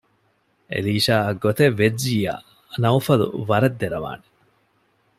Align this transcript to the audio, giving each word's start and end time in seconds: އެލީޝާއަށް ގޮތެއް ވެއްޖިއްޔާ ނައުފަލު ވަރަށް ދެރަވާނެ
އެލީޝާއަށް 0.71 1.41
ގޮތެއް 1.43 1.77
ވެއްޖިއްޔާ 1.79 2.33
ނައުފަލު 2.81 3.27
ވަރަށް 3.49 3.77
ދެރަވާނެ 3.81 4.27